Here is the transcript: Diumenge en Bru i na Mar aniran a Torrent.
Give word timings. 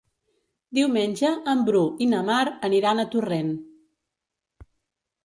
Diumenge 0.77 1.29
en 1.53 1.61
Bru 1.67 1.81
i 2.05 2.07
na 2.13 2.21
Mar 2.29 2.39
aniran 2.71 3.03
a 3.05 3.05
Torrent. 3.17 3.53